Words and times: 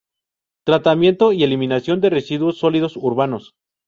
Tratamiento 0.65 1.31
y 1.31 1.43
eliminación 1.43 2.01
de 2.01 2.09
residuos 2.09 2.57
sólidos 2.57 2.97
urbanos. 2.97 3.53